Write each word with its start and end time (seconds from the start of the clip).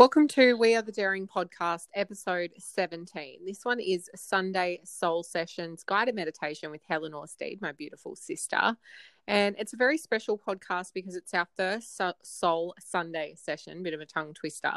Welcome 0.00 0.28
to 0.28 0.56
We 0.56 0.74
Are 0.76 0.80
the 0.80 0.92
Daring 0.92 1.28
podcast, 1.28 1.88
episode 1.94 2.52
17. 2.56 3.40
This 3.44 3.66
one 3.66 3.80
is 3.80 4.08
Sunday 4.16 4.80
Soul 4.82 5.22
Sessions 5.22 5.84
guided 5.84 6.14
meditation 6.14 6.70
with 6.70 6.80
Helen 6.88 7.12
Orsteed, 7.12 7.60
my 7.60 7.72
beautiful 7.72 8.16
sister. 8.16 8.78
And 9.28 9.54
it's 9.58 9.74
a 9.74 9.76
very 9.76 9.98
special 9.98 10.38
podcast 10.38 10.94
because 10.94 11.16
it's 11.16 11.34
our 11.34 11.46
first 11.54 12.00
Soul 12.22 12.74
Sunday 12.80 13.34
session, 13.36 13.82
bit 13.82 13.92
of 13.92 14.00
a 14.00 14.06
tongue 14.06 14.32
twister. 14.32 14.72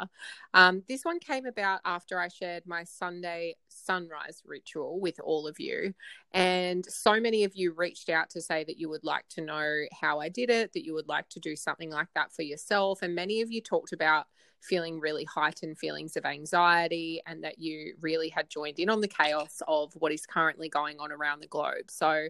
Um, 0.52 0.82
this 0.88 1.06
one 1.06 1.18
came 1.20 1.46
about 1.46 1.80
after 1.86 2.20
I 2.20 2.28
shared 2.28 2.66
my 2.66 2.84
Sunday 2.84 3.56
sunrise 3.70 4.42
ritual 4.44 5.00
with 5.00 5.18
all 5.24 5.46
of 5.46 5.58
you. 5.58 5.94
And 6.32 6.84
so 6.84 7.18
many 7.18 7.44
of 7.44 7.56
you 7.56 7.72
reached 7.72 8.10
out 8.10 8.28
to 8.30 8.42
say 8.42 8.62
that 8.64 8.78
you 8.78 8.90
would 8.90 9.04
like 9.04 9.26
to 9.30 9.40
know 9.40 9.84
how 9.98 10.20
I 10.20 10.28
did 10.28 10.50
it, 10.50 10.74
that 10.74 10.84
you 10.84 10.92
would 10.92 11.08
like 11.08 11.30
to 11.30 11.40
do 11.40 11.56
something 11.56 11.90
like 11.90 12.08
that 12.14 12.30
for 12.30 12.42
yourself. 12.42 13.00
And 13.00 13.14
many 13.14 13.40
of 13.40 13.50
you 13.50 13.62
talked 13.62 13.94
about 13.94 14.26
feeling 14.64 14.98
really 14.98 15.24
heightened 15.24 15.78
feelings 15.78 16.16
of 16.16 16.24
anxiety 16.24 17.20
and 17.26 17.44
that 17.44 17.58
you 17.58 17.94
really 18.00 18.28
had 18.28 18.48
joined 18.48 18.78
in 18.78 18.88
on 18.88 19.00
the 19.00 19.08
chaos 19.08 19.62
of 19.68 19.92
what 19.94 20.12
is 20.12 20.26
currently 20.26 20.68
going 20.68 20.98
on 20.98 21.12
around 21.12 21.40
the 21.40 21.46
globe. 21.46 21.90
So 21.90 22.28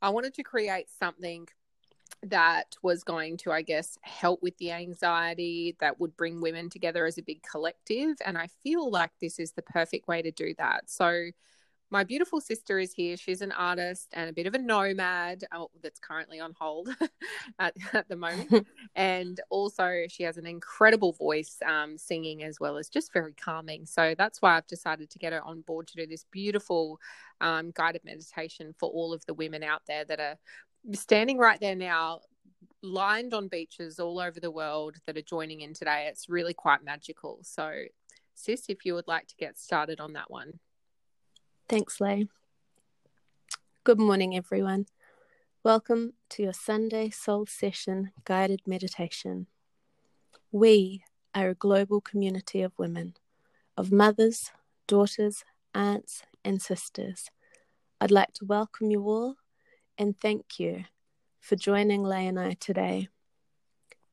I 0.00 0.08
wanted 0.10 0.34
to 0.34 0.42
create 0.42 0.86
something 0.98 1.48
that 2.22 2.74
was 2.82 3.04
going 3.04 3.36
to, 3.38 3.52
I 3.52 3.62
guess, 3.62 3.98
help 4.02 4.42
with 4.42 4.56
the 4.58 4.72
anxiety 4.72 5.76
that 5.80 6.00
would 6.00 6.16
bring 6.16 6.40
women 6.40 6.70
together 6.70 7.06
as 7.06 7.18
a 7.18 7.22
big 7.22 7.42
collective. 7.42 8.16
And 8.24 8.38
I 8.38 8.48
feel 8.62 8.90
like 8.90 9.10
this 9.20 9.38
is 9.38 9.52
the 9.52 9.62
perfect 9.62 10.08
way 10.08 10.22
to 10.22 10.30
do 10.30 10.54
that. 10.58 10.90
So 10.90 11.30
my 11.90 12.04
beautiful 12.04 12.40
sister 12.40 12.78
is 12.78 12.92
here. 12.92 13.16
She's 13.16 13.40
an 13.40 13.52
artist 13.52 14.08
and 14.12 14.28
a 14.28 14.32
bit 14.32 14.46
of 14.46 14.54
a 14.54 14.58
nomad 14.58 15.44
oh, 15.52 15.70
that's 15.82 15.98
currently 15.98 16.38
on 16.38 16.52
hold 16.58 16.90
at, 17.58 17.74
at, 17.92 18.08
the 18.08 18.16
moment. 18.16 18.66
and 18.94 19.40
also, 19.48 20.04
she 20.08 20.22
has 20.22 20.36
an 20.36 20.46
incredible 20.46 21.12
voice 21.12 21.56
um, 21.66 21.96
singing 21.96 22.42
as 22.42 22.60
well 22.60 22.76
as 22.76 22.88
just 22.88 23.12
very 23.12 23.32
calming. 23.32 23.86
So 23.86 24.14
that's 24.16 24.42
why 24.42 24.56
I've 24.56 24.66
decided 24.66 25.10
to 25.10 25.18
get 25.18 25.32
her 25.32 25.42
on 25.42 25.62
board 25.62 25.86
to 25.88 25.96
do 25.96 26.06
this 26.06 26.26
beautiful 26.30 26.98
um, 27.40 27.70
guided 27.74 28.04
meditation 28.04 28.74
for 28.78 28.90
all 28.90 29.12
of 29.12 29.24
the 29.26 29.34
women 29.34 29.62
out 29.62 29.82
there 29.86 30.04
that 30.04 30.20
are 30.20 30.36
standing 30.92 31.38
right 31.38 31.60
there 31.60 31.76
now 31.76 32.20
lined 32.82 33.34
on 33.34 33.48
beaches 33.48 33.98
all 33.98 34.20
over 34.20 34.40
the 34.40 34.50
world 34.50 34.96
that 35.06 35.16
are 35.16 35.22
joining 35.22 35.62
in 35.62 35.74
today. 35.74 36.08
It's 36.10 36.28
really 36.28 36.54
quite 36.54 36.84
magical. 36.84 37.38
So, 37.42 37.72
sis, 38.34 38.66
if 38.68 38.84
you 38.84 38.94
would 38.94 39.08
like 39.08 39.26
to 39.28 39.36
get 39.36 39.58
started 39.58 40.00
on 40.00 40.12
that 40.12 40.30
one. 40.30 40.60
Thanks, 41.68 42.00
Lay. 42.00 42.26
Good 43.84 43.98
morning, 43.98 44.34
everyone. 44.34 44.86
Welcome 45.62 46.14
to 46.30 46.42
your 46.42 46.54
Sunday 46.54 47.10
Soul 47.10 47.44
Session 47.44 48.10
guided 48.24 48.62
meditation. 48.66 49.48
We 50.50 51.02
are 51.34 51.50
a 51.50 51.54
global 51.54 52.00
community 52.00 52.62
of 52.62 52.72
women, 52.78 53.16
of 53.76 53.92
mothers, 53.92 54.50
daughters, 54.86 55.44
aunts, 55.74 56.22
and 56.42 56.62
sisters. 56.62 57.30
I'd 58.00 58.10
like 58.10 58.32
to 58.36 58.46
welcome 58.46 58.90
you 58.90 59.02
all 59.02 59.34
and 59.98 60.18
thank 60.18 60.58
you 60.58 60.84
for 61.38 61.56
joining 61.56 62.02
Lay 62.02 62.26
and 62.26 62.40
I 62.40 62.54
today. 62.54 63.08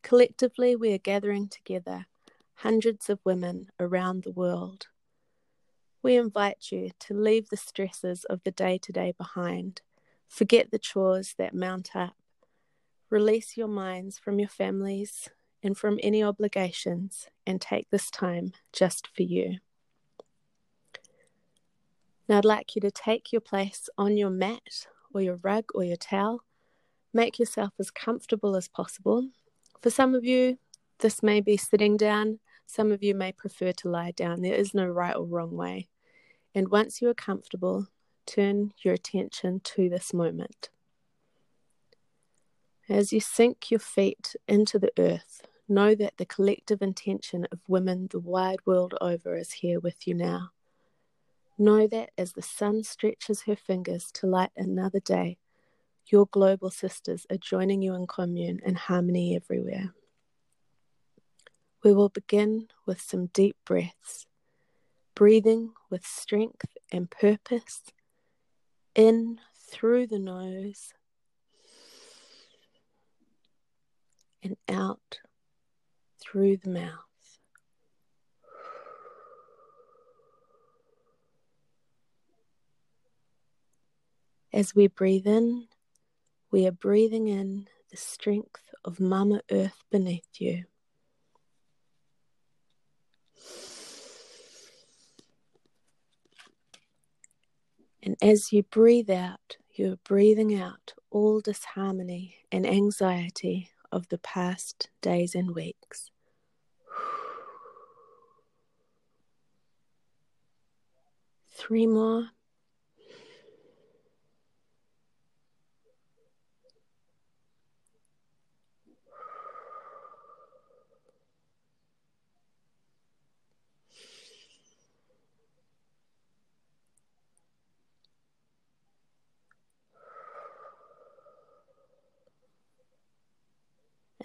Collectively, 0.03 0.76
we 0.76 0.92
are 0.92 0.98
gathering 0.98 1.48
together 1.48 2.06
hundreds 2.56 3.09
of 3.09 3.20
women 3.23 3.70
around 3.80 4.23
the 4.23 4.33
world 4.33 4.88
we 6.06 6.17
invite 6.17 6.72
you 6.72 6.92
to 7.00 7.16
leave 7.16 7.50
the 7.50 7.58
stresses 7.58 8.25
of 8.25 8.39
the 8.44 8.52
day 8.52 8.78
to 8.78 8.92
day 8.92 9.11
behind. 9.17 9.81
Forget 10.28 10.70
the 10.70 10.78
chores 10.78 11.34
that 11.39 11.56
mount 11.56 11.95
up. 11.95 12.14
Release 13.09 13.58
your 13.58 13.67
minds 13.67 14.20
from 14.20 14.38
your 14.38 14.48
families 14.48 15.30
and 15.64 15.76
from 15.76 16.00
any 16.03 16.23
obligations 16.23 17.28
and 17.48 17.59
take 17.59 17.89
this 17.89 18.11
time 18.11 18.52
just 18.72 19.08
for 19.16 19.23
you. 19.23 19.58
Now, 22.30 22.38
I'd 22.38 22.45
like 22.45 22.76
you 22.76 22.81
to 22.81 22.92
take 22.92 23.31
your 23.31 23.42
place 23.42 23.89
on 23.98 24.15
your 24.15 24.30
mat 24.30 24.86
or 25.11 25.21
your 25.21 25.39
rug 25.42 25.71
or 25.73 25.83
your 25.83 25.98
towel. 25.98 26.44
Make 27.15 27.39
yourself 27.39 27.73
as 27.80 27.89
comfortable 27.89 28.55
as 28.55 28.67
possible. 28.67 29.30
For 29.82 29.89
some 29.89 30.14
of 30.14 30.23
you, 30.23 30.60
this 30.99 31.23
may 31.23 31.42
be 31.42 31.58
sitting 31.58 31.98
down. 31.98 32.42
Some 32.67 32.92
of 32.92 33.02
you 33.02 33.15
may 33.15 33.32
prefer 33.32 33.71
to 33.71 33.89
lie 33.89 34.11
down. 34.11 34.44
There 34.44 34.54
is 34.54 34.76
no 34.76 34.86
right 34.86 35.15
or 35.15 35.26
wrong 35.26 35.55
way. 35.55 35.88
And 36.55 36.70
once 36.70 37.02
you 37.02 37.10
are 37.10 37.14
comfortable, 37.14 37.88
turn 38.26 38.71
your 38.82 38.93
attention 38.93 39.60
to 39.60 39.89
this 39.89 40.14
moment. 40.14 40.70
As 42.88 43.11
you 43.11 43.20
sink 43.20 43.70
your 43.70 43.82
feet 43.82 44.38
into 44.48 44.80
the 44.80 44.92
earth, 44.98 45.42
know 45.67 45.95
that 45.95 46.15
the 46.17 46.26
collective 46.26 46.82
intention 46.82 47.45
of 47.52 47.60
women 47.67 48.08
the 48.10 48.20
wide 48.20 48.60
world 48.65 48.94
over 49.02 49.36
is 49.36 49.52
here 49.52 49.82
with 49.82 50.08
you 50.08 50.14
now. 50.14 50.52
Know 51.58 51.88
that 51.88 52.11
as 52.17 52.33
the 52.33 52.42
sun 52.42 52.83
stretches 52.83 53.42
her 53.42 53.55
fingers 53.58 54.10
to 54.14 54.27
light 54.27 54.52
another 54.55 55.02
day, 55.02 55.38
your 56.08 56.26
global 56.26 56.70
sisters 56.70 57.26
are 57.30 57.38
joining 57.38 57.82
you 57.82 57.95
in 57.95 58.08
commune 58.08 58.61
and 58.65 58.77
harmony 58.77 59.36
everywhere. 59.36 59.94
We 61.83 61.92
will 61.92 62.10
begin 62.10 62.70
with 62.86 63.02
some 63.02 63.27
deep 63.27 63.58
breaths 63.65 64.27
breathing 65.15 65.71
with 65.89 66.05
strength 66.05 66.76
and 66.92 67.09
purpose 67.09 67.81
in 68.93 69.39
through 69.71 70.08
the 70.08 70.20
nose 70.20 70.93
and 74.43 74.58
out 74.70 75.20
through 76.20 76.58
the 76.58 76.70
mouth. 76.70 76.92
As 84.53 84.73
we 84.73 84.87
breathe 84.87 85.27
in, 85.27 85.67
we 86.49 86.65
are 86.65 86.71
breathing 86.71 87.27
in 87.27 87.67
the 87.92 87.97
strength 87.97 88.61
of 88.86 88.99
Mama 89.02 89.42
Earth 89.52 89.83
beneath 89.92 90.27
you. 90.39 90.64
And 98.05 98.16
as 98.21 98.54
you 98.54 98.61
breathe 98.61 99.10
out, 99.10 99.58
you're 99.73 99.98
breathing 99.98 100.54
out 100.55 100.93
all 101.10 101.42
disharmony 101.42 102.36
and 102.52 102.66
anxiety 102.66 103.71
of 103.92 104.08
the 104.10 104.20
past 104.20 104.89
days 105.02 105.33
and 105.33 105.55
weeks. 105.55 106.11
Three 111.58 111.88
more. 111.88 112.30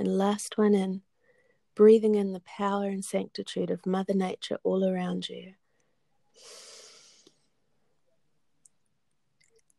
And 0.00 0.16
last 0.16 0.56
one 0.56 0.74
in, 0.74 1.02
breathing 1.74 2.14
in 2.14 2.32
the 2.32 2.40
power 2.40 2.86
and 2.86 3.04
sanctitude 3.04 3.70
of 3.70 3.84
Mother 3.84 4.14
Nature 4.14 4.58
all 4.62 4.82
around 4.82 5.28
you. 5.28 5.52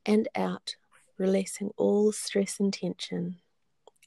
And 0.06 0.28
out, 0.36 0.76
releasing 1.18 1.72
all 1.76 2.12
stress 2.12 2.60
and 2.60 2.72
tension 2.72 3.38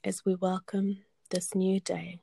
as 0.05 0.23
we 0.23 0.35
welcome 0.35 0.99
this 1.31 1.53
new 1.53 1.81
day. 1.81 2.21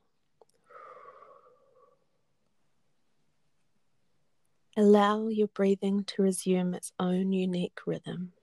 Allow 4.75 5.27
your 5.27 5.49
breathing 5.49 6.03
to 6.05 6.23
resume 6.23 6.73
its 6.73 6.91
own 6.99 7.31
unique 7.31 7.77
rhythm. 7.85 8.33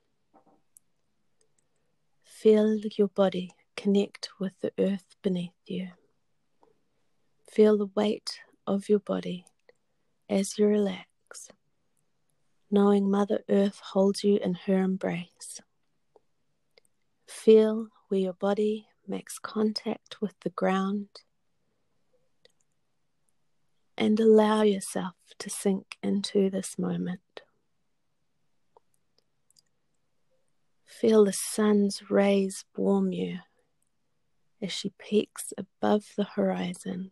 Feel 2.22 2.76
your 2.96 3.08
body 3.08 3.50
connect 3.80 4.28
with 4.38 4.60
the 4.60 4.72
earth 4.78 5.16
beneath 5.22 5.56
you. 5.66 5.88
Feel 7.50 7.78
the 7.78 7.90
weight 7.94 8.40
of 8.66 8.90
your 8.90 8.98
body 8.98 9.46
as 10.28 10.58
you 10.58 10.66
relax, 10.66 11.48
knowing 12.70 13.10
Mother 13.10 13.40
Earth 13.48 13.80
holds 13.92 14.22
you 14.22 14.36
in 14.36 14.52
her 14.66 14.82
embrace. 14.82 15.60
Feel 17.26 17.88
where 18.08 18.20
your 18.20 18.34
body 18.34 18.86
makes 19.08 19.38
contact 19.38 20.20
with 20.20 20.34
the 20.40 20.50
ground 20.50 21.08
and 23.96 24.20
allow 24.20 24.60
yourself 24.60 25.14
to 25.38 25.48
sink 25.48 25.96
into 26.02 26.50
this 26.50 26.78
moment. 26.78 27.40
Feel 30.84 31.24
the 31.24 31.32
sun's 31.32 32.10
rays 32.10 32.66
warm 32.76 33.10
you 33.12 33.38
as 34.62 34.72
she 34.72 34.92
peaks 34.98 35.52
above 35.56 36.06
the 36.16 36.24
horizon. 36.24 37.10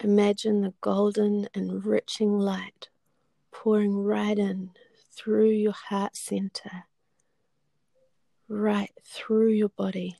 Imagine 0.00 0.62
the 0.62 0.74
golden, 0.80 1.48
enriching 1.54 2.38
light 2.38 2.88
pouring 3.52 3.96
right 3.96 4.38
in 4.38 4.70
through 5.14 5.50
your 5.50 5.72
heart 5.72 6.16
center, 6.16 6.84
right 8.48 8.90
through 9.04 9.50
your 9.50 9.68
body, 9.68 10.18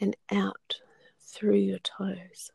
and 0.00 0.16
out 0.32 0.80
through 1.20 1.56
your 1.56 1.78
toes. 1.78 2.50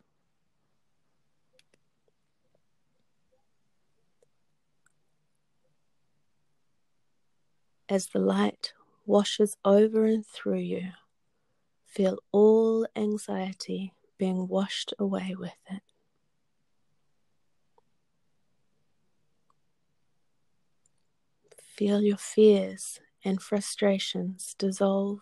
As 7.87 8.07
the 8.07 8.19
light 8.19 8.73
washes 9.05 9.55
over 9.63 10.05
and 10.05 10.25
through 10.25 10.59
you, 10.59 10.91
feel 11.91 12.19
all 12.31 12.87
anxiety 12.95 13.93
being 14.17 14.47
washed 14.47 14.93
away 14.97 15.35
with 15.37 15.57
it. 15.69 15.81
Feel 21.61 22.01
your 22.01 22.17
fears 22.17 23.01
and 23.25 23.41
frustrations 23.41 24.55
dissolve 24.57 25.19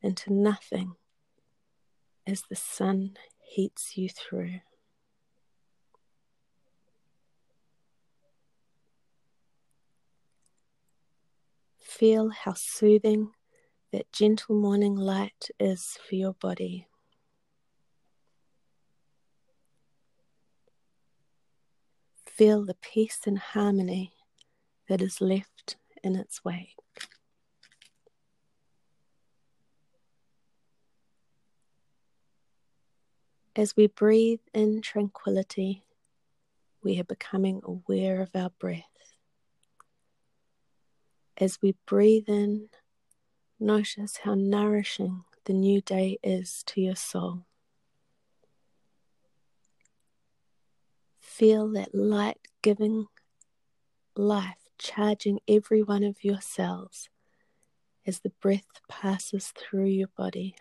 into 0.00 0.32
nothing 0.32 0.94
as 2.26 2.44
the 2.48 2.56
sun 2.56 3.18
heats 3.42 3.98
you 3.98 4.08
through. 4.08 4.60
Feel 11.78 12.30
how 12.30 12.54
soothing 12.54 13.32
that 13.94 14.10
gentle 14.10 14.56
morning 14.56 14.96
light 14.96 15.50
is 15.60 15.96
for 16.08 16.16
your 16.16 16.32
body. 16.32 16.88
Feel 22.26 22.64
the 22.64 22.74
peace 22.74 23.20
and 23.24 23.38
harmony 23.38 24.12
that 24.88 25.00
is 25.00 25.20
left 25.20 25.76
in 26.02 26.16
its 26.16 26.44
wake. 26.44 26.74
As 33.54 33.76
we 33.76 33.86
breathe 33.86 34.40
in 34.52 34.82
tranquility, 34.82 35.84
we 36.82 36.98
are 36.98 37.04
becoming 37.04 37.60
aware 37.62 38.20
of 38.22 38.30
our 38.34 38.50
breath. 38.58 38.82
As 41.36 41.62
we 41.62 41.76
breathe 41.86 42.28
in, 42.28 42.70
notice 43.64 44.18
how 44.24 44.34
nourishing 44.34 45.24
the 45.46 45.54
new 45.54 45.80
day 45.80 46.18
is 46.22 46.62
to 46.66 46.80
your 46.80 46.94
soul. 46.94 47.46
Feel 51.18 51.72
that 51.72 51.94
light 51.94 52.38
giving 52.62 53.06
life 54.14 54.68
charging 54.78 55.40
every 55.48 55.82
one 55.82 56.04
of 56.04 56.22
your 56.22 56.40
cells 56.40 57.08
as 58.06 58.20
the 58.20 58.32
breath 58.40 58.80
passes 58.88 59.52
through 59.56 59.86
your 59.86 60.10
body. 60.16 60.54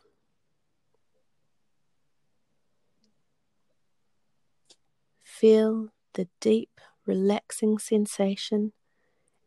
Feel 5.22 5.90
the 6.14 6.30
deep, 6.40 6.80
relaxing 7.06 7.78
sensation 7.78 8.72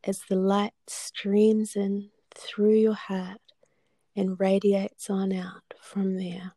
as 0.05 0.21
the 0.29 0.37
light 0.37 0.75
streams 0.87 1.75
in 1.75 2.11
through 2.35 2.75
your 2.75 2.95
heart 2.95 3.41
and 4.17 4.41
radiates 4.41 5.11
on 5.11 5.33
out 5.33 5.75
from 5.81 6.17
there. 6.17 6.53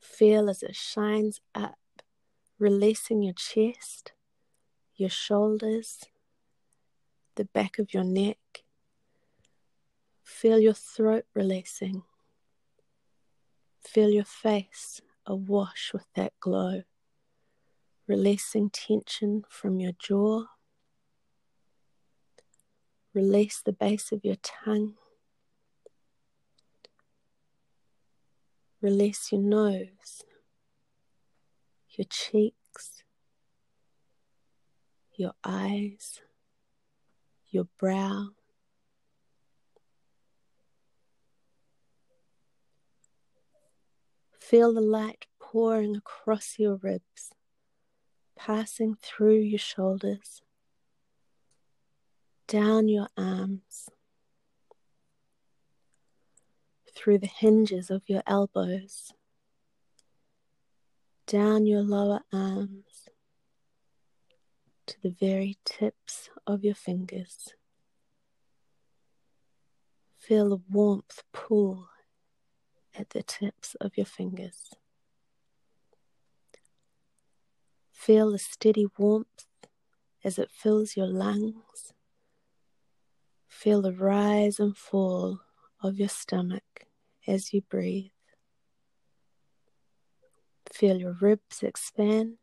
Feel 0.00 0.48
as 0.48 0.62
it 0.62 0.74
shines 0.74 1.40
up, 1.54 1.78
releasing 2.58 3.22
your 3.22 3.34
chest 3.34 4.12
your 5.02 5.10
shoulders, 5.10 6.04
the 7.34 7.44
back 7.44 7.78
of 7.78 7.92
your 7.92 8.04
neck. 8.04 8.62
Feel 10.22 10.58
your 10.58 10.74
throat 10.74 11.24
releasing. 11.34 12.02
Feel 13.80 14.10
your 14.10 14.24
face 14.24 15.00
awash 15.26 15.90
with 15.92 16.06
that 16.14 16.32
glow, 16.40 16.82
releasing 18.06 18.70
tension 18.70 19.44
from 19.48 19.80
your 19.80 19.92
jaw. 19.98 20.44
Release 23.14 23.60
the 23.60 23.72
base 23.72 24.10
of 24.10 24.24
your 24.24 24.36
tongue. 24.42 24.94
Release 28.80 29.30
your 29.30 29.40
nose, 29.40 30.24
your 31.90 32.06
cheeks, 32.08 33.04
your 35.14 35.34
eyes, 35.44 36.20
your 37.50 37.68
brow. 37.78 38.30
Feel 44.38 44.72
the 44.72 44.80
light 44.80 45.26
pouring 45.38 45.96
across 45.96 46.58
your 46.58 46.76
ribs, 46.76 47.30
passing 48.36 48.96
through 49.00 49.38
your 49.38 49.58
shoulders, 49.58 50.42
down 52.52 52.86
your 52.86 53.08
arms, 53.16 53.88
through 56.94 57.16
the 57.16 57.26
hinges 57.26 57.90
of 57.90 58.02
your 58.06 58.22
elbows, 58.26 59.10
down 61.26 61.64
your 61.64 61.80
lower 61.80 62.20
arms, 62.30 63.08
to 64.84 65.00
the 65.02 65.16
very 65.18 65.56
tips 65.64 66.28
of 66.46 66.62
your 66.62 66.74
fingers. 66.74 67.54
Feel 70.18 70.50
the 70.50 70.60
warmth 70.70 71.22
pool 71.32 71.88
at 72.94 73.08
the 73.10 73.22
tips 73.22 73.76
of 73.80 73.96
your 73.96 74.04
fingers. 74.04 74.74
Feel 77.90 78.30
the 78.30 78.38
steady 78.38 78.88
warmth 78.98 79.46
as 80.22 80.38
it 80.38 80.50
fills 80.50 80.98
your 80.98 81.06
lungs. 81.06 81.94
Feel 83.52 83.82
the 83.82 83.92
rise 83.92 84.58
and 84.58 84.76
fall 84.76 85.40
of 85.82 85.98
your 85.98 86.08
stomach 86.08 86.86
as 87.28 87.52
you 87.52 87.60
breathe. 87.60 88.10
Feel 90.72 90.96
your 90.96 91.16
ribs 91.20 91.62
expand 91.62 92.38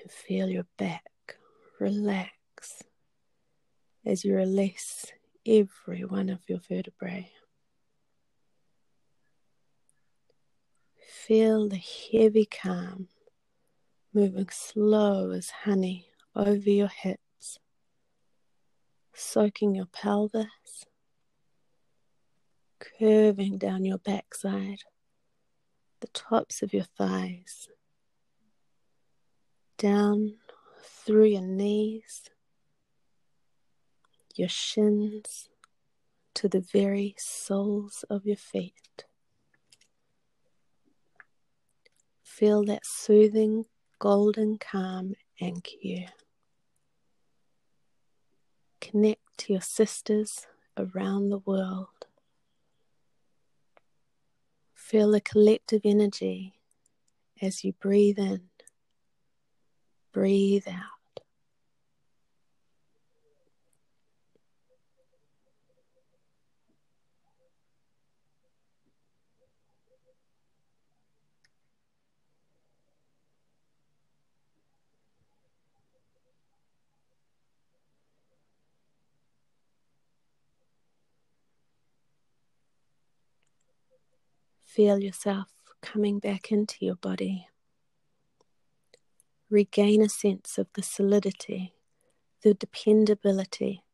and 0.00 0.10
feel 0.10 0.48
your 0.48 0.66
back 0.78 1.36
relax 1.78 2.84
as 4.06 4.24
you 4.24 4.34
release 4.34 5.12
every 5.44 6.04
one 6.04 6.30
of 6.30 6.38
your 6.48 6.60
vertebrae. 6.60 7.30
Feel 11.06 11.68
the 11.68 11.82
heavy 12.12 12.46
calm 12.46 13.08
moving 14.14 14.48
slow 14.50 15.32
as 15.32 15.50
honey 15.50 16.06
over 16.36 16.70
your 16.70 16.88
hips, 16.88 17.23
soaking 19.14 19.74
your 19.74 19.86
pelvis, 19.86 20.84
curving 22.78 23.58
down 23.58 23.84
your 23.84 23.98
backside, 23.98 24.80
the 26.00 26.08
tops 26.08 26.62
of 26.62 26.72
your 26.72 26.84
thighs 26.84 27.68
down 29.78 30.34
through 30.82 31.26
your 31.26 31.42
knees, 31.42 32.22
your 34.34 34.48
shins, 34.48 35.48
to 36.34 36.48
the 36.48 36.60
very 36.72 37.14
soles 37.18 38.04
of 38.10 38.26
your 38.26 38.36
feet. 38.36 39.04
Feel 42.22 42.64
that 42.64 42.84
soothing 42.84 43.66
golden 43.98 44.58
calm 44.58 45.14
anchor 45.40 45.76
you. 45.80 46.06
Connect 48.90 49.22
to 49.38 49.54
your 49.54 49.62
sisters 49.62 50.46
around 50.76 51.30
the 51.30 51.38
world. 51.38 51.88
Feel 54.74 55.10
the 55.10 55.20
collective 55.20 55.80
energy 55.84 56.54
as 57.40 57.64
you 57.64 57.72
breathe 57.72 58.18
in 58.18 58.50
Breathe 60.14 60.68
out. 60.68 60.93
Feel 84.74 84.98
yourself 84.98 85.46
coming 85.82 86.18
back 86.18 86.50
into 86.50 86.84
your 86.84 86.96
body. 86.96 87.46
Regain 89.48 90.02
a 90.02 90.08
sense 90.08 90.58
of 90.58 90.66
the 90.74 90.82
solidity, 90.82 91.74
the 92.42 92.54
dependability, 92.54 93.84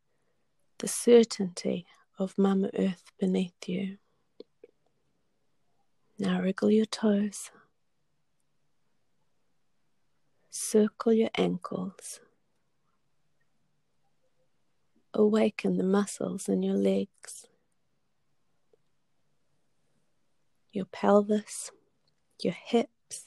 the 0.78 0.88
certainty 0.88 1.84
of 2.18 2.38
Mama 2.38 2.70
Earth 2.78 3.12
beneath 3.20 3.68
you. 3.68 3.98
Now 6.18 6.40
wriggle 6.40 6.70
your 6.70 6.86
toes, 6.86 7.50
circle 10.48 11.12
your 11.12 11.30
ankles, 11.34 12.20
awaken 15.12 15.76
the 15.76 15.84
muscles 15.84 16.48
in 16.48 16.62
your 16.62 16.76
legs, 16.76 17.48
your 20.72 20.84
pelvis, 20.86 21.70
your 22.42 22.54
hips. 22.54 23.24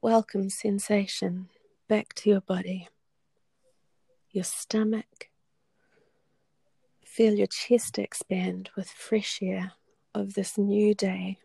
Welcome 0.00 0.48
sensation 0.50 1.48
back 1.88 2.14
to 2.14 2.30
your 2.30 2.40
body, 2.40 2.88
your 4.30 4.44
stomach. 4.44 5.28
Feel 7.04 7.34
your 7.34 7.46
chest 7.46 7.98
expand 7.98 8.70
with 8.76 8.88
fresh 8.88 9.40
air 9.42 9.72
of 10.14 10.34
this 10.34 10.56
new 10.56 10.94
day. 10.94 11.38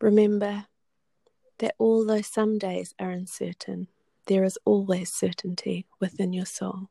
Remember 0.00 0.66
that 1.58 1.74
although 1.78 2.22
some 2.22 2.58
days 2.58 2.94
are 2.98 3.10
uncertain, 3.10 3.88
there 4.26 4.44
is 4.44 4.58
always 4.64 5.12
certainty 5.12 5.86
within 6.00 6.32
your 6.32 6.46
soul. 6.46 6.88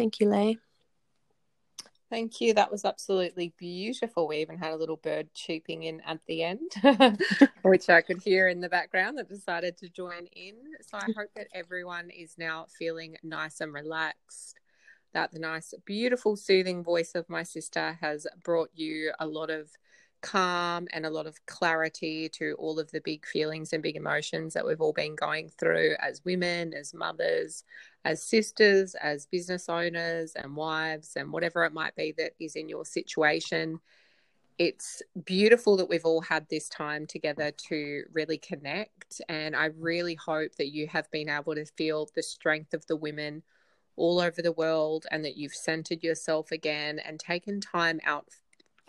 Thank 0.00 0.18
you, 0.18 0.30
Lay. 0.30 0.58
Thank 2.08 2.40
you. 2.40 2.54
That 2.54 2.70
was 2.72 2.86
absolutely 2.86 3.52
beautiful. 3.58 4.26
We 4.26 4.38
even 4.38 4.56
had 4.56 4.72
a 4.72 4.76
little 4.76 4.96
bird 4.96 5.28
cheeping 5.34 5.82
in 5.82 6.00
at 6.00 6.20
the 6.26 6.42
end, 6.42 6.72
which 7.62 7.90
I 7.90 8.00
could 8.00 8.22
hear 8.22 8.48
in 8.48 8.62
the 8.62 8.70
background 8.70 9.18
that 9.18 9.28
decided 9.28 9.76
to 9.76 9.90
join 9.90 10.24
in. 10.32 10.54
So 10.80 10.96
I 10.96 11.04
hope 11.14 11.28
that 11.36 11.48
everyone 11.52 12.08
is 12.08 12.36
now 12.38 12.64
feeling 12.78 13.18
nice 13.22 13.60
and 13.60 13.74
relaxed, 13.74 14.58
that 15.12 15.32
the 15.32 15.38
nice, 15.38 15.74
beautiful, 15.84 16.34
soothing 16.34 16.82
voice 16.82 17.14
of 17.14 17.28
my 17.28 17.42
sister 17.42 17.98
has 18.00 18.26
brought 18.42 18.70
you 18.72 19.12
a 19.20 19.26
lot 19.26 19.50
of 19.50 19.68
calm 20.22 20.86
and 20.92 21.06
a 21.06 21.10
lot 21.10 21.26
of 21.26 21.44
clarity 21.46 22.28
to 22.28 22.54
all 22.58 22.78
of 22.78 22.90
the 22.90 23.00
big 23.00 23.26
feelings 23.26 23.72
and 23.72 23.82
big 23.82 23.96
emotions 23.96 24.54
that 24.54 24.66
we've 24.66 24.80
all 24.80 24.92
been 24.92 25.14
going 25.14 25.48
through 25.48 25.94
as 26.00 26.24
women, 26.24 26.72
as 26.74 26.94
mothers, 26.94 27.64
as 28.04 28.22
sisters, 28.22 28.94
as 28.96 29.26
business 29.26 29.68
owners 29.68 30.32
and 30.34 30.56
wives, 30.56 31.12
and 31.16 31.32
whatever 31.32 31.64
it 31.64 31.72
might 31.72 31.94
be 31.96 32.12
that 32.16 32.32
is 32.38 32.56
in 32.56 32.68
your 32.68 32.84
situation. 32.84 33.80
It's 34.58 35.02
beautiful 35.24 35.76
that 35.78 35.88
we've 35.88 36.04
all 36.04 36.20
had 36.20 36.46
this 36.48 36.68
time 36.68 37.06
together 37.06 37.50
to 37.68 38.04
really 38.12 38.38
connect. 38.38 39.22
And 39.28 39.56
I 39.56 39.66
really 39.78 40.14
hope 40.14 40.56
that 40.56 40.72
you 40.72 40.86
have 40.88 41.10
been 41.10 41.30
able 41.30 41.54
to 41.54 41.64
feel 41.64 42.08
the 42.14 42.22
strength 42.22 42.74
of 42.74 42.86
the 42.86 42.96
women 42.96 43.42
all 43.96 44.20
over 44.20 44.42
the 44.42 44.52
world 44.52 45.06
and 45.10 45.24
that 45.24 45.36
you've 45.36 45.54
centered 45.54 46.02
yourself 46.02 46.52
again 46.52 46.98
and 46.98 47.18
taken 47.18 47.60
time 47.60 48.00
out 48.04 48.26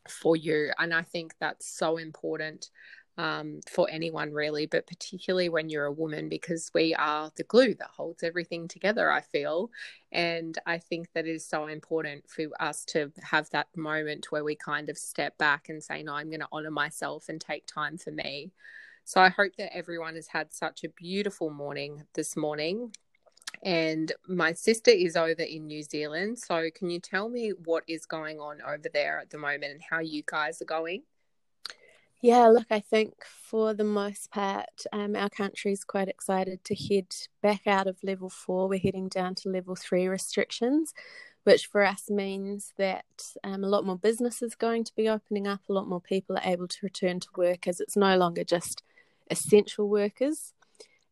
for 0.07 0.35
you. 0.35 0.71
And 0.77 0.93
I 0.93 1.03
think 1.03 1.35
that's 1.39 1.67
so 1.67 1.97
important 1.97 2.69
um, 3.17 3.59
for 3.69 3.87
anyone, 3.91 4.33
really, 4.33 4.65
but 4.65 4.87
particularly 4.87 5.49
when 5.49 5.69
you're 5.69 5.85
a 5.85 5.91
woman, 5.91 6.29
because 6.29 6.71
we 6.73 6.95
are 6.95 7.31
the 7.35 7.43
glue 7.43 7.73
that 7.75 7.89
holds 7.89 8.23
everything 8.23 8.67
together, 8.67 9.11
I 9.11 9.21
feel. 9.21 9.69
And 10.11 10.57
I 10.65 10.77
think 10.77 11.09
that 11.13 11.27
is 11.27 11.45
so 11.45 11.67
important 11.67 12.29
for 12.29 12.45
us 12.59 12.85
to 12.85 13.11
have 13.21 13.49
that 13.51 13.67
moment 13.75 14.27
where 14.31 14.43
we 14.43 14.55
kind 14.55 14.89
of 14.89 14.97
step 14.97 15.37
back 15.37 15.69
and 15.69 15.83
say, 15.83 16.03
no, 16.03 16.13
I'm 16.13 16.29
going 16.29 16.39
to 16.39 16.47
honor 16.51 16.71
myself 16.71 17.29
and 17.29 17.39
take 17.39 17.65
time 17.67 17.97
for 17.97 18.11
me. 18.11 18.51
So 19.03 19.19
I 19.19 19.29
hope 19.29 19.55
that 19.57 19.75
everyone 19.75 20.15
has 20.15 20.27
had 20.27 20.53
such 20.53 20.83
a 20.83 20.89
beautiful 20.89 21.49
morning 21.49 22.03
this 22.13 22.37
morning 22.37 22.91
and 23.63 24.11
my 24.27 24.53
sister 24.53 24.91
is 24.91 25.15
over 25.15 25.41
in 25.41 25.67
New 25.67 25.83
Zealand. 25.83 26.39
So, 26.39 26.69
can 26.73 26.89
you 26.89 26.99
tell 26.99 27.29
me 27.29 27.49
what 27.65 27.83
is 27.87 28.05
going 28.05 28.39
on 28.39 28.61
over 28.61 28.89
there 28.93 29.19
at 29.19 29.29
the 29.29 29.37
moment 29.37 29.71
and 29.71 29.81
how 29.81 29.99
you 29.99 30.23
guys 30.25 30.61
are 30.61 30.65
going? 30.65 31.03
Yeah, 32.21 32.47
look, 32.49 32.67
I 32.69 32.79
think 32.79 33.15
for 33.25 33.73
the 33.73 33.83
most 33.83 34.29
part, 34.29 34.85
um, 34.93 35.15
our 35.15 35.29
country 35.29 35.71
is 35.71 35.83
quite 35.83 36.07
excited 36.07 36.63
to 36.65 36.75
head 36.75 37.07
back 37.41 37.65
out 37.65 37.87
of 37.87 37.97
level 38.03 38.29
four. 38.29 38.67
We're 38.67 38.79
heading 38.79 39.09
down 39.09 39.33
to 39.35 39.49
level 39.49 39.75
three 39.75 40.07
restrictions, 40.07 40.93
which 41.45 41.65
for 41.65 41.83
us 41.83 42.11
means 42.11 42.73
that 42.77 43.05
um, 43.43 43.63
a 43.63 43.67
lot 43.67 43.87
more 43.87 43.97
business 43.97 44.43
is 44.43 44.53
going 44.53 44.83
to 44.83 44.95
be 44.95 45.09
opening 45.09 45.47
up, 45.47 45.61
a 45.67 45.73
lot 45.73 45.87
more 45.87 45.99
people 45.99 46.37
are 46.37 46.45
able 46.45 46.67
to 46.67 46.77
return 46.83 47.19
to 47.21 47.27
work 47.35 47.67
as 47.67 47.79
it's 47.79 47.97
no 47.97 48.15
longer 48.15 48.43
just 48.43 48.83
essential 49.31 49.89
workers. 49.89 50.53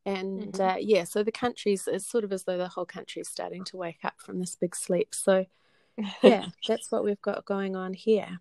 And 0.10 0.54
mm-hmm. 0.54 0.62
uh, 0.62 0.75
yeah, 0.80 1.04
so 1.04 1.22
the 1.22 1.32
country's 1.32 1.88
it's 1.88 2.08
sort 2.08 2.24
of 2.24 2.34
as 2.34 2.44
though 2.44 2.58
the 2.58 2.68
whole 2.68 2.86
country 2.86 3.22
is 3.22 3.28
starting 3.28 3.63
to 3.66 3.78
wake 3.78 4.04
up 4.04 4.16
from 4.18 4.39
this 4.39 4.56
big 4.56 4.75
sleep. 4.75 5.13
So 5.13 5.46
yeah, 6.24 6.48
that's 6.68 6.92
what 6.92 7.04
we've 7.04 7.22
got 7.22 7.46
going 7.46 7.75
on 7.75 7.94
here. 7.94 8.39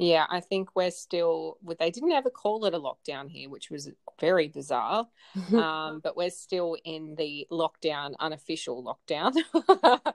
Yeah, 0.00 0.26
I 0.30 0.38
think 0.38 0.76
we're 0.76 0.92
still. 0.92 1.58
They 1.78 1.90
didn't 1.90 2.12
ever 2.12 2.30
call 2.30 2.64
it 2.66 2.74
a 2.74 2.78
lockdown 2.78 3.28
here, 3.28 3.50
which 3.50 3.68
was 3.68 3.90
very 4.20 4.46
bizarre. 4.46 5.08
um, 5.52 6.00
but 6.02 6.16
we're 6.16 6.30
still 6.30 6.76
in 6.84 7.16
the 7.16 7.48
lockdown, 7.50 8.14
unofficial 8.20 8.82
lockdown, 8.84 9.34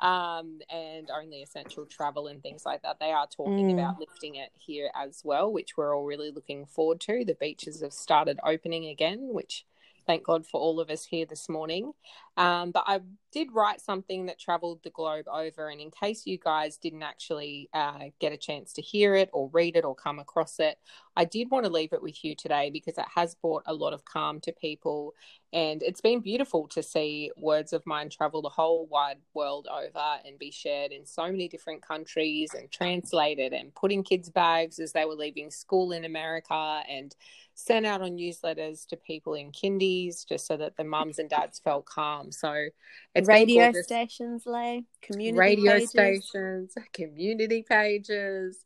um, 0.00 0.58
and 0.68 1.10
only 1.16 1.42
essential 1.42 1.86
travel 1.86 2.26
and 2.26 2.42
things 2.42 2.66
like 2.66 2.82
that. 2.82 2.98
They 2.98 3.12
are 3.12 3.28
talking 3.28 3.68
mm. 3.68 3.74
about 3.74 4.00
lifting 4.00 4.34
it 4.34 4.50
here 4.58 4.90
as 4.96 5.22
well, 5.24 5.52
which 5.52 5.76
we're 5.76 5.96
all 5.96 6.04
really 6.04 6.32
looking 6.32 6.66
forward 6.66 7.00
to. 7.02 7.24
The 7.24 7.34
beaches 7.34 7.82
have 7.82 7.92
started 7.92 8.40
opening 8.44 8.86
again, 8.86 9.28
which 9.32 9.64
thank 10.08 10.24
God 10.24 10.44
for 10.44 10.60
all 10.60 10.80
of 10.80 10.90
us 10.90 11.04
here 11.04 11.24
this 11.24 11.48
morning. 11.48 11.92
Um, 12.40 12.70
but 12.70 12.84
I 12.86 13.00
did 13.32 13.48
write 13.52 13.82
something 13.82 14.24
that 14.26 14.38
traveled 14.38 14.82
the 14.82 14.88
globe 14.88 15.26
over. 15.30 15.68
And 15.68 15.78
in 15.78 15.90
case 15.90 16.22
you 16.24 16.38
guys 16.38 16.78
didn't 16.78 17.02
actually 17.02 17.68
uh, 17.74 18.04
get 18.18 18.32
a 18.32 18.38
chance 18.38 18.72
to 18.72 18.82
hear 18.82 19.14
it 19.14 19.28
or 19.34 19.50
read 19.52 19.76
it 19.76 19.84
or 19.84 19.94
come 19.94 20.18
across 20.18 20.58
it, 20.58 20.78
I 21.16 21.26
did 21.26 21.50
want 21.50 21.66
to 21.66 21.70
leave 21.70 21.92
it 21.92 22.02
with 22.02 22.24
you 22.24 22.34
today 22.34 22.70
because 22.70 22.96
it 22.96 23.04
has 23.14 23.34
brought 23.34 23.64
a 23.66 23.74
lot 23.74 23.92
of 23.92 24.06
calm 24.06 24.40
to 24.40 24.52
people. 24.52 25.12
And 25.52 25.82
it's 25.82 26.00
been 26.00 26.20
beautiful 26.20 26.66
to 26.68 26.82
see 26.82 27.30
words 27.36 27.74
of 27.74 27.84
mine 27.84 28.08
travel 28.08 28.40
the 28.40 28.48
whole 28.48 28.86
wide 28.86 29.18
world 29.34 29.68
over 29.70 30.18
and 30.24 30.38
be 30.38 30.50
shared 30.50 30.92
in 30.92 31.04
so 31.04 31.24
many 31.24 31.46
different 31.46 31.82
countries 31.82 32.54
and 32.54 32.70
translated 32.70 33.52
and 33.52 33.74
put 33.74 33.92
in 33.92 34.02
kids' 34.02 34.30
bags 34.30 34.78
as 34.78 34.92
they 34.92 35.04
were 35.04 35.14
leaving 35.14 35.50
school 35.50 35.92
in 35.92 36.06
America 36.06 36.82
and 36.88 37.14
sent 37.54 37.84
out 37.84 38.00
on 38.00 38.12
newsletters 38.12 38.86
to 38.86 38.96
people 38.96 39.34
in 39.34 39.52
kindies 39.52 40.26
just 40.26 40.46
so 40.46 40.56
that 40.56 40.76
the 40.76 40.84
mums 40.84 41.18
and 41.18 41.28
dads 41.28 41.58
felt 41.58 41.84
calm. 41.84 42.29
So 42.32 42.68
it's 43.14 43.28
radio 43.28 43.72
stations, 43.72 44.44
lay 44.46 44.84
community 45.02 45.38
radio 45.38 45.72
pages. 45.72 45.90
stations, 45.90 46.74
community 46.92 47.64
pages, 47.68 48.64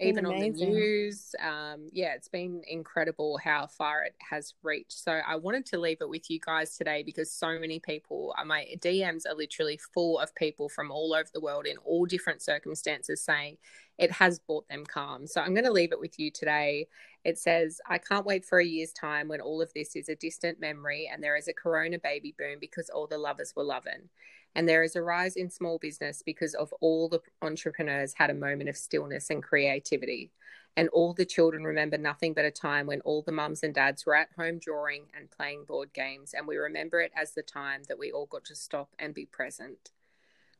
even 0.00 0.26
amazing. 0.26 0.50
on 0.52 0.58
the 0.58 0.66
news. 0.66 1.34
Um, 1.40 1.88
yeah, 1.92 2.14
it's 2.14 2.28
been 2.28 2.62
incredible 2.66 3.38
how 3.38 3.66
far 3.66 4.02
it 4.02 4.14
has 4.30 4.54
reached. 4.62 5.04
So 5.04 5.20
I 5.26 5.36
wanted 5.36 5.66
to 5.66 5.78
leave 5.78 5.98
it 6.00 6.08
with 6.08 6.30
you 6.30 6.40
guys 6.40 6.76
today 6.76 7.02
because 7.02 7.30
so 7.30 7.58
many 7.58 7.78
people, 7.78 8.34
uh, 8.38 8.44
my 8.44 8.66
DMs 8.78 9.22
are 9.28 9.34
literally 9.34 9.78
full 9.94 10.18
of 10.18 10.34
people 10.34 10.68
from 10.68 10.90
all 10.90 11.14
over 11.14 11.28
the 11.32 11.40
world 11.40 11.66
in 11.66 11.76
all 11.78 12.06
different 12.06 12.42
circumstances 12.42 13.22
saying 13.22 13.58
it 13.98 14.10
has 14.12 14.38
brought 14.38 14.66
them 14.68 14.86
calm. 14.86 15.26
So 15.26 15.40
I'm 15.40 15.52
going 15.54 15.64
to 15.64 15.72
leave 15.72 15.92
it 15.92 16.00
with 16.00 16.18
you 16.18 16.30
today. 16.30 16.88
It 17.24 17.38
says, 17.38 17.80
I 17.86 17.98
can't 17.98 18.24
wait 18.24 18.46
for 18.46 18.58
a 18.58 18.64
year's 18.64 18.92
time 18.92 19.28
when 19.28 19.42
all 19.42 19.60
of 19.60 19.72
this 19.74 19.94
is 19.94 20.08
a 20.08 20.14
distant 20.14 20.58
memory 20.58 21.10
and 21.12 21.22
there 21.22 21.36
is 21.36 21.48
a 21.48 21.52
corona 21.52 21.98
baby 21.98 22.34
boom 22.38 22.56
because 22.58 22.88
all 22.88 23.06
the 23.06 23.18
lovers 23.18 23.52
were 23.54 23.64
loving. 23.64 24.08
And 24.54 24.68
there 24.68 24.82
is 24.82 24.96
a 24.96 25.02
rise 25.02 25.36
in 25.36 25.50
small 25.50 25.78
business 25.78 26.22
because 26.24 26.54
of 26.54 26.74
all 26.80 27.08
the 27.08 27.20
entrepreneurs 27.40 28.14
had 28.14 28.30
a 28.30 28.34
moment 28.34 28.68
of 28.68 28.76
stillness 28.76 29.30
and 29.30 29.42
creativity. 29.42 30.32
And 30.76 30.88
all 30.90 31.14
the 31.14 31.24
children 31.24 31.64
remember 31.64 31.98
nothing 31.98 32.32
but 32.32 32.44
a 32.44 32.50
time 32.50 32.86
when 32.86 33.00
all 33.02 33.22
the 33.22 33.32
mums 33.32 33.62
and 33.62 33.74
dads 33.74 34.06
were 34.06 34.14
at 34.14 34.28
home 34.36 34.58
drawing 34.58 35.06
and 35.16 35.30
playing 35.30 35.64
board 35.64 35.92
games. 35.92 36.32
And 36.32 36.46
we 36.46 36.56
remember 36.56 37.00
it 37.00 37.12
as 37.16 37.32
the 37.32 37.42
time 37.42 37.82
that 37.88 37.98
we 37.98 38.12
all 38.12 38.26
got 38.26 38.44
to 38.46 38.54
stop 38.54 38.90
and 38.98 39.14
be 39.14 39.26
present. 39.26 39.90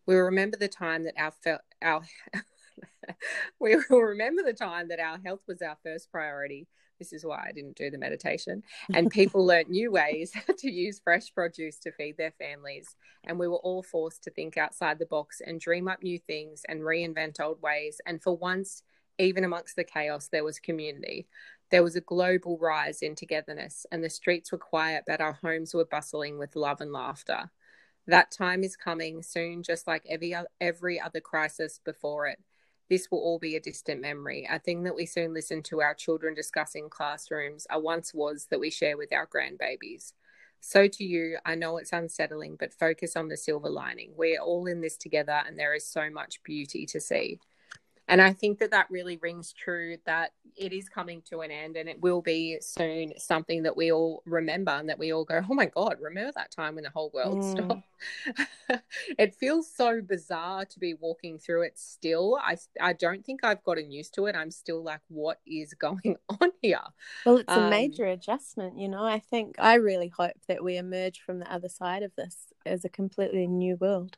We 0.07 0.17
remember 0.17 0.57
the 0.57 0.69
time 0.69 1.05
that 1.05 1.15
our, 1.17 1.31
fe- 1.31 1.59
our 1.83 2.03
we 3.61 3.77
will 3.89 4.01
remember 4.01 4.43
the 4.43 4.53
time 4.53 4.89
that 4.89 5.01
our 5.01 5.19
health 5.19 5.43
was 5.47 5.63
our 5.63 5.77
first 5.83 6.11
priority, 6.11 6.67
This 7.01 7.13
is 7.15 7.25
why 7.25 7.47
I 7.49 7.53
didn't 7.53 7.77
do 7.77 7.91
the 7.91 7.99
meditation. 7.99 8.63
And 8.95 9.11
people 9.11 9.45
learnt 9.45 9.71
new 9.71 9.91
ways 9.91 10.33
to 10.59 10.71
use 10.71 11.01
fresh 11.03 11.33
produce 11.35 11.79
to 11.81 11.93
feed 11.93 12.17
their 12.17 12.33
families. 12.33 12.95
And 13.25 13.39
we 13.39 13.49
were 13.49 13.57
all 13.57 13.83
forced 13.83 14.23
to 14.25 14.31
think 14.31 14.57
outside 14.57 14.99
the 14.99 15.07
box 15.07 15.41
and 15.45 15.59
dream 15.59 15.89
up 15.89 16.03
new 16.03 16.19
things 16.19 16.63
and 16.69 16.83
reinvent 16.83 17.41
old 17.41 17.61
ways. 17.63 18.01
And 18.07 18.23
for 18.23 18.37
once, 18.37 18.83
even 19.19 19.45
amongst 19.45 19.77
the 19.77 19.85
chaos, 19.85 20.29
there 20.29 20.45
was 20.45 20.61
community. 20.61 21.27
There 21.71 21.83
was 21.83 21.97
a 21.97 22.01
global 22.01 22.59
rise 22.59 23.01
in 23.01 23.15
togetherness, 23.15 23.87
and 23.91 24.03
the 24.03 24.11
streets 24.11 24.53
were 24.53 24.59
quiet, 24.59 25.05
but 25.07 25.21
our 25.21 25.35
homes 25.35 25.73
were 25.73 25.85
bustling 25.85 26.37
with 26.39 26.57
love 26.57 26.81
and 26.81 26.93
laughter. 26.93 27.51
That 28.07 28.31
time 28.31 28.65
is 28.65 28.77
coming 28.77 29.23
soon, 29.23 29.63
just 29.63 29.87
like 29.87 30.05
every, 30.09 30.35
every 30.61 31.01
other 31.01 31.21
crisis 31.21 31.81
before 31.85 32.27
it 32.27 32.41
this 32.91 33.11
will 33.11 33.21
all 33.21 33.39
be 33.39 33.57
a 33.57 33.61
distant 33.61 34.03
memory. 34.03 34.47
A 34.51 34.59
thing 34.59 34.83
that 34.83 34.97
we 34.97 35.07
soon 35.07 35.33
listen 35.33 35.63
to 35.65 35.81
our 35.81 35.95
children 35.95 36.35
discuss 36.35 36.75
in 36.75 36.91
classrooms, 36.91 37.67
a 37.71 37.79
once 37.79 38.13
was 38.13 38.49
that 38.51 38.61
we 38.61 38.71
share 38.71 38.99
with 38.99 39.13
our 39.13 39.27
grandbabies. 39.27 40.13
So, 40.61 40.89
to 40.89 41.05
you, 41.05 41.39
I 41.47 41.55
know 41.55 41.79
it's 41.79 41.93
unsettling, 41.93 42.57
but 42.59 42.75
focus 42.75 43.17
on 43.17 43.29
the 43.29 43.37
silver 43.37 43.71
lining. 43.71 44.13
We're 44.17 44.41
all 44.41 44.67
in 44.67 44.83
this 44.83 44.99
together, 44.99 45.41
and 45.47 45.59
there 45.59 45.73
is 45.75 45.87
so 45.87 46.11
much 46.11 46.43
beauty 46.43 46.85
to 46.87 47.01
see 47.01 47.39
and 48.11 48.21
I 48.21 48.33
think 48.33 48.59
that 48.59 48.73
that 48.73 48.91
really 48.91 49.19
rings 49.19 49.53
true 49.53 49.97
that 50.05 50.33
it 50.57 50.73
is 50.73 50.89
coming 50.89 51.23
to 51.31 51.43
an 51.43 51.53
end 51.53 51.77
and 51.77 51.89
it 51.89 52.01
will 52.01 52.21
be 52.21 52.59
soon 52.61 53.13
something 53.17 53.63
that 53.63 53.77
we 53.77 53.93
all 53.93 54.25
remember 54.27 54.73
and 54.73 54.89
that 54.89 54.99
we 54.99 55.13
all 55.13 55.25
go, 55.25 55.41
oh 55.49 55.55
my 55.55 55.67
God, 55.67 55.97
remember 56.01 56.33
that 56.35 56.51
time 56.51 56.75
when 56.75 56.83
the 56.83 56.91
whole 56.91 57.13
world 57.15 57.39
mm. 57.39 57.51
stopped? 57.53 58.83
it 59.19 59.37
feels 59.37 59.73
so 59.73 60.01
bizarre 60.01 60.65
to 60.65 60.81
be 60.81 60.95
walking 60.95 61.39
through 61.39 61.63
it 61.63 61.79
still. 61.79 62.37
I, 62.43 62.57
I 62.81 62.95
don't 62.95 63.25
think 63.25 63.45
I've 63.45 63.63
gotten 63.63 63.93
used 63.93 64.15
to 64.15 64.27
it. 64.27 64.35
I'm 64.35 64.51
still 64.51 64.83
like, 64.83 65.03
what 65.07 65.39
is 65.47 65.73
going 65.79 66.17
on 66.41 66.51
here? 66.61 66.81
Well, 67.25 67.37
it's 67.37 67.53
a 67.53 67.63
um, 67.63 67.71
major 67.71 68.07
adjustment, 68.07 68.77
you 68.77 68.89
know. 68.89 69.05
I 69.05 69.21
think 69.21 69.55
I 69.61 69.75
really 69.75 70.09
hope 70.09 70.33
that 70.49 70.65
we 70.65 70.77
emerge 70.77 71.21
from 71.21 71.39
the 71.39 71.53
other 71.53 71.69
side 71.69 72.03
of 72.03 72.11
this 72.17 72.37
as 72.67 72.85
a 72.85 72.89
completely 72.89 73.47
new 73.47 73.77
world. 73.77 74.17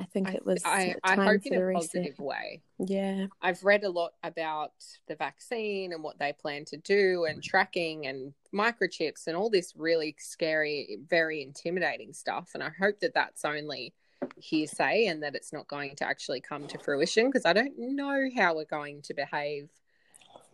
I 0.00 0.04
think 0.04 0.34
it 0.34 0.44
was. 0.44 0.62
I, 0.64 0.94
I 1.04 1.14
hope 1.14 1.44
in 1.44 1.54
a 1.54 1.64
reset. 1.64 1.92
positive 1.92 2.18
way. 2.18 2.62
Yeah. 2.78 3.26
I've 3.42 3.62
read 3.62 3.84
a 3.84 3.90
lot 3.90 4.12
about 4.22 4.72
the 5.08 5.14
vaccine 5.14 5.92
and 5.92 6.02
what 6.02 6.18
they 6.18 6.32
plan 6.32 6.64
to 6.66 6.76
do 6.78 7.26
and 7.28 7.42
tracking 7.42 8.06
and 8.06 8.32
microchips 8.54 9.26
and 9.26 9.36
all 9.36 9.50
this 9.50 9.74
really 9.76 10.16
scary, 10.18 10.98
very 11.08 11.42
intimidating 11.42 12.12
stuff. 12.12 12.50
And 12.54 12.62
I 12.62 12.70
hope 12.78 13.00
that 13.00 13.14
that's 13.14 13.44
only 13.44 13.92
hearsay 14.36 15.06
and 15.06 15.22
that 15.22 15.34
it's 15.34 15.52
not 15.52 15.68
going 15.68 15.96
to 15.96 16.06
actually 16.06 16.40
come 16.40 16.66
to 16.68 16.78
fruition 16.78 17.26
because 17.26 17.44
I 17.44 17.52
don't 17.52 17.74
know 17.78 18.28
how 18.34 18.56
we're 18.56 18.64
going 18.64 19.02
to 19.02 19.14
behave. 19.14 19.68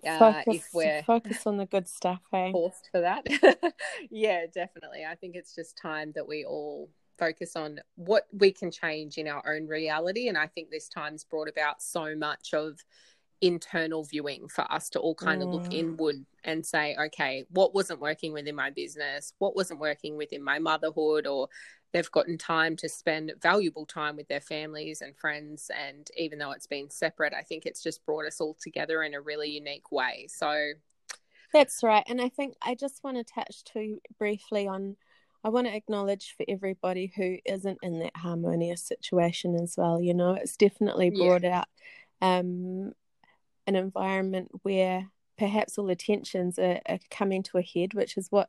Uh, 0.06 0.18
focus, 0.18 0.44
if 0.56 0.68
we're 0.72 1.02
focus 1.02 1.46
on 1.46 1.56
the 1.56 1.66
good 1.66 1.88
stuff, 1.88 2.20
hey? 2.30 2.52
Forced 2.52 2.88
for 2.92 3.00
that. 3.00 3.26
yeah, 4.10 4.46
definitely. 4.52 5.04
I 5.04 5.14
think 5.16 5.34
it's 5.34 5.54
just 5.54 5.76
time 5.76 6.12
that 6.14 6.28
we 6.28 6.44
all 6.44 6.88
focus 7.18 7.56
on 7.56 7.80
what 7.96 8.26
we 8.32 8.52
can 8.52 8.70
change 8.70 9.18
in 9.18 9.28
our 9.28 9.42
own 9.46 9.66
reality. 9.66 10.28
And 10.28 10.38
I 10.38 10.46
think 10.46 10.70
this 10.70 10.88
time's 10.88 11.24
brought 11.24 11.48
about 11.48 11.82
so 11.82 12.14
much 12.14 12.54
of 12.54 12.78
internal 13.40 14.04
viewing 14.04 14.48
for 14.48 14.70
us 14.72 14.88
to 14.90 14.98
all 14.98 15.14
kind 15.14 15.42
of 15.42 15.48
look 15.48 15.64
mm. 15.64 15.74
inward 15.74 16.24
and 16.44 16.64
say, 16.64 16.96
okay, 16.98 17.44
what 17.50 17.74
wasn't 17.74 18.00
working 18.00 18.32
within 18.32 18.54
my 18.54 18.70
business? 18.70 19.34
What 19.38 19.54
wasn't 19.54 19.80
working 19.80 20.16
within 20.16 20.42
my 20.42 20.58
motherhood? 20.58 21.26
Or 21.26 21.48
they've 21.92 22.10
gotten 22.10 22.38
time 22.38 22.76
to 22.76 22.88
spend 22.88 23.32
valuable 23.42 23.86
time 23.86 24.16
with 24.16 24.28
their 24.28 24.40
families 24.40 25.02
and 25.02 25.16
friends. 25.16 25.70
And 25.88 26.08
even 26.16 26.38
though 26.38 26.52
it's 26.52 26.66
been 26.66 26.90
separate, 26.90 27.34
I 27.34 27.42
think 27.42 27.66
it's 27.66 27.82
just 27.82 28.04
brought 28.06 28.26
us 28.26 28.40
all 28.40 28.56
together 28.60 29.02
in 29.02 29.14
a 29.14 29.20
really 29.20 29.50
unique 29.50 29.92
way. 29.92 30.26
So 30.28 30.72
that's 31.52 31.82
right. 31.82 32.04
And 32.08 32.20
I 32.20 32.28
think 32.28 32.54
I 32.62 32.74
just 32.74 33.04
want 33.04 33.16
to 33.18 33.24
touch 33.24 33.64
too 33.64 34.00
briefly 34.18 34.66
on 34.66 34.96
I 35.46 35.48
want 35.48 35.68
to 35.68 35.76
acknowledge 35.76 36.34
for 36.36 36.44
everybody 36.48 37.12
who 37.14 37.36
isn't 37.44 37.78
in 37.80 38.00
that 38.00 38.16
harmonious 38.16 38.82
situation 38.82 39.54
as 39.54 39.76
well. 39.76 40.00
You 40.00 40.12
know, 40.12 40.32
it's 40.32 40.56
definitely 40.56 41.10
brought 41.10 41.44
yeah. 41.44 41.58
out 41.58 41.66
um, 42.20 42.90
an 43.68 43.76
environment 43.76 44.50
where 44.64 45.06
perhaps 45.38 45.78
all 45.78 45.86
the 45.86 45.94
tensions 45.94 46.58
are, 46.58 46.80
are 46.88 46.98
coming 47.12 47.44
to 47.44 47.58
a 47.58 47.62
head, 47.62 47.94
which 47.94 48.16
is 48.16 48.26
what 48.30 48.48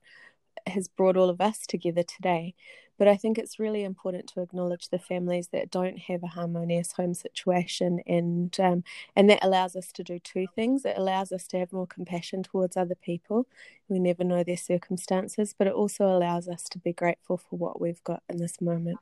has 0.65 0.87
brought 0.87 1.17
all 1.17 1.29
of 1.29 1.39
us 1.39 1.67
together 1.67 2.01
today. 2.01 2.55
But 2.97 3.07
I 3.07 3.15
think 3.15 3.37
it's 3.37 3.59
really 3.59 3.83
important 3.83 4.27
to 4.29 4.41
acknowledge 4.41 4.89
the 4.89 4.99
families 4.99 5.49
that 5.49 5.71
don't 5.71 5.97
have 5.99 6.23
a 6.23 6.27
harmonious 6.27 6.93
home 6.93 7.13
situation, 7.13 8.01
and 8.07 8.57
um, 8.59 8.83
and 9.15 9.29
that 9.29 9.43
allows 9.43 9.75
us 9.75 9.91
to 9.93 10.03
do 10.03 10.19
two 10.19 10.47
things. 10.55 10.85
It 10.85 10.97
allows 10.97 11.31
us 11.31 11.47
to 11.47 11.59
have 11.59 11.73
more 11.73 11.87
compassion 11.87 12.43
towards 12.43 12.77
other 12.77 12.95
people. 12.95 13.47
We 13.87 13.99
never 13.99 14.23
know 14.23 14.43
their 14.43 14.57
circumstances, 14.57 15.53
but 15.57 15.67
it 15.67 15.73
also 15.73 16.05
allows 16.07 16.47
us 16.47 16.63
to 16.69 16.79
be 16.79 16.93
grateful 16.93 17.37
for 17.37 17.57
what 17.57 17.79
we've 17.79 18.03
got 18.03 18.23
in 18.29 18.37
this 18.37 18.59
moment. 18.61 18.99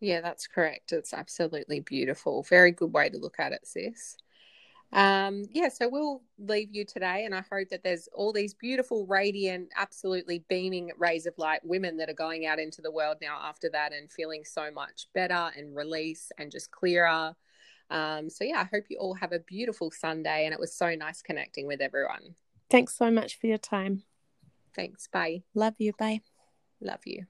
Yeah, 0.00 0.20
that's 0.20 0.46
correct. 0.46 0.92
It's 0.92 1.12
absolutely 1.12 1.80
beautiful. 1.80 2.44
Very 2.44 2.70
good 2.70 2.92
way 2.92 3.08
to 3.08 3.18
look 3.18 3.40
at 3.40 3.52
it, 3.52 3.66
sis. 3.66 4.16
Um, 4.92 5.44
yeah, 5.52 5.68
so 5.68 5.88
we'll 5.88 6.22
leave 6.38 6.74
you 6.74 6.84
today, 6.84 7.24
and 7.24 7.34
I 7.34 7.44
hope 7.52 7.68
that 7.70 7.82
there's 7.84 8.08
all 8.14 8.32
these 8.32 8.54
beautiful, 8.54 9.06
radiant, 9.06 9.68
absolutely 9.76 10.44
beaming 10.48 10.92
rays 10.96 11.26
of 11.26 11.34
light 11.36 11.60
women 11.62 11.98
that 11.98 12.08
are 12.08 12.14
going 12.14 12.46
out 12.46 12.58
into 12.58 12.80
the 12.80 12.90
world 12.90 13.18
now 13.20 13.38
after 13.42 13.68
that 13.70 13.92
and 13.92 14.10
feeling 14.10 14.44
so 14.44 14.70
much 14.70 15.08
better 15.14 15.50
and 15.56 15.76
release 15.76 16.32
and 16.38 16.50
just 16.50 16.70
clearer. 16.70 17.34
Um, 17.90 18.30
so, 18.30 18.44
yeah, 18.44 18.60
I 18.60 18.64
hope 18.64 18.84
you 18.88 18.98
all 18.98 19.14
have 19.14 19.32
a 19.32 19.40
beautiful 19.40 19.90
Sunday, 19.90 20.46
and 20.46 20.54
it 20.54 20.60
was 20.60 20.74
so 20.74 20.94
nice 20.94 21.20
connecting 21.20 21.66
with 21.66 21.80
everyone. 21.80 22.34
Thanks 22.70 22.96
so 22.96 23.10
much 23.10 23.38
for 23.38 23.46
your 23.46 23.58
time. 23.58 24.04
Thanks. 24.74 25.06
Bye. 25.06 25.42
Love 25.54 25.74
you. 25.78 25.92
Bye. 25.98 26.20
Love 26.80 27.00
you. 27.04 27.26